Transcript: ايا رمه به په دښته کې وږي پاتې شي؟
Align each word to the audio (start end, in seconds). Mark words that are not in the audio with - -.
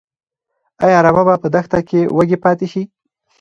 ايا 0.85 0.99
رمه 1.05 1.23
به 1.27 1.35
په 1.41 1.47
دښته 1.55 1.79
کې 1.89 1.99
وږي 2.17 2.37
پاتې 2.43 2.65
شي؟ 2.71 2.83